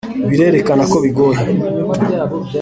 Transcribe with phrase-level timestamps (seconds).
[0.29, 1.41] birerekana ko bigoye,